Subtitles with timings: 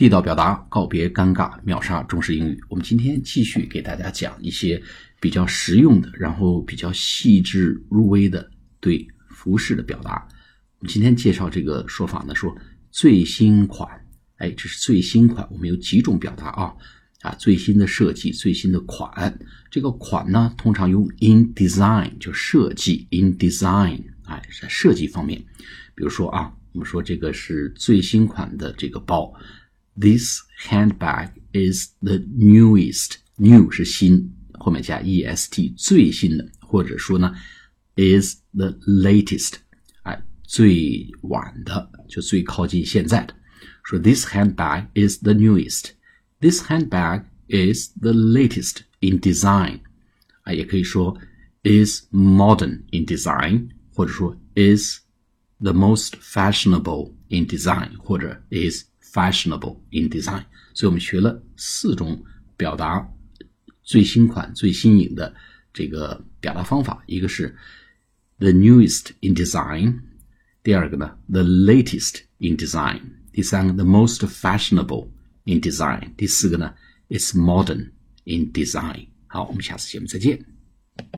[0.00, 2.58] 地道表达，告别尴尬，秒杀中式英语。
[2.70, 4.82] 我们今天继续给大家讲一些
[5.20, 8.50] 比较实用的，然后比较细致入微的
[8.80, 10.26] 对服饰的表达。
[10.78, 12.56] 我们今天介绍这个说法呢，说
[12.90, 13.86] 最新款，
[14.38, 15.46] 哎，这是最新款。
[15.50, 16.72] 我们有几种表达啊？
[17.20, 19.38] 啊，最新的设计，最新的款。
[19.70, 25.38] 这个款呢，通常用 in design 就设计 in design，哎，在设计方面。
[25.94, 29.30] 比如说啊，我们说这个是最新款的这个包
[29.99, 37.35] ，This handbag is the newest。new 是新，后面加 est 最新的，或者说呢，
[37.95, 39.55] is the latest，
[40.03, 43.35] 哎，最晚的，就最靠近现在的。
[43.83, 49.81] 说 This handbag is the newest。This handbag is the latest in design，
[50.43, 51.17] 啊，也可以说
[51.63, 54.99] is modern in design，或者说 is
[55.59, 60.44] the most fashionable in design，或者 is fashionable in design。
[60.74, 62.22] 所以我们学了四种
[62.56, 63.06] 表达
[63.82, 65.34] 最新款、最新颖的
[65.72, 67.56] 这个表达方法，一个是
[68.38, 70.00] the newest in design，
[70.62, 73.00] 第二个呢 the latest in design，
[73.32, 75.08] 第三个 the most fashionable。
[75.44, 76.14] in design。
[76.16, 76.74] 第四个呢
[77.08, 77.90] ，it's modern
[78.24, 79.06] in design。
[79.26, 80.38] 好，我们下次节目再见。